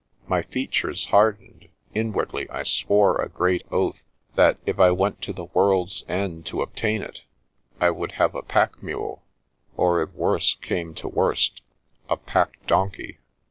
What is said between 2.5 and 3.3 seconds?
swore a